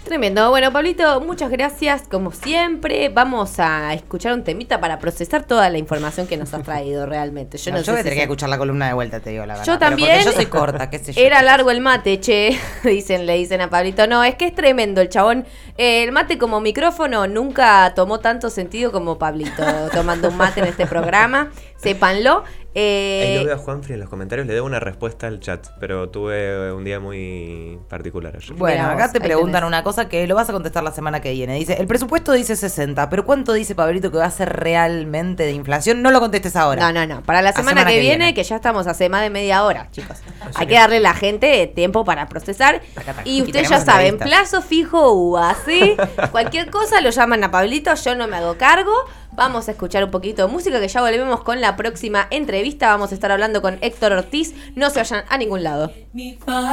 [0.04, 0.50] Tremendo.
[0.50, 3.08] Bueno, Pablito, muchas gracias como siempre.
[3.08, 7.56] Vamos a escuchar un temita para procesar toda la información que nos has traído realmente.
[7.56, 9.46] Yo no, yo sé voy a tener que escuchar la columna de vuelta, te digo
[9.46, 9.66] la verdad.
[9.66, 10.10] Yo también.
[10.10, 11.22] Porque yo soy corta, qué sé yo.
[11.22, 12.58] Era largo el mate, che.
[12.84, 14.06] Dicen, le dicen a Pablito.
[14.06, 15.46] No, es que es tremendo el chabón.
[15.78, 20.66] Eh, el mate como micrófono nunca tomó tanto sentido como Pablito tomando un mate en
[20.66, 21.50] este programa.
[21.76, 22.44] Sépanlo.
[22.76, 25.68] Eh, Ahí lo veo a Juanfri en los comentarios, le debo una respuesta al chat,
[25.78, 28.52] pero tuve un día muy particular ayer.
[28.56, 29.68] Bueno, Mirá acá vos, te preguntan tenés.
[29.68, 31.54] una cosa que lo vas a contestar la semana que viene.
[31.54, 35.52] Dice, el presupuesto dice 60, pero ¿cuánto dice Pablito que va a ser realmente de
[35.52, 36.02] inflación?
[36.02, 36.90] No lo contestes ahora.
[36.90, 37.22] No, no, no.
[37.22, 38.34] Para la semana, semana que, que viene, viene.
[38.34, 40.18] que ya estamos hace más de media hora, chicos.
[40.56, 42.82] Hay que- que darle a la gente tiempo para procesar.
[43.24, 45.96] Y Y ustedes ya saben, plazo fijo o así.
[46.32, 48.92] Cualquier cosa lo llaman a Pablito, yo no me hago cargo.
[49.36, 52.88] Vamos a escuchar un poquito de música que ya volvemos con la próxima entrevista.
[52.88, 54.54] Vamos a estar hablando con Héctor Ortiz.
[54.76, 55.90] No se vayan a ningún lado.